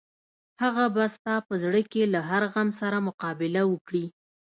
[0.61, 4.05] هغه به ستا په زړه کې له هر غم سره مقابله وکړي.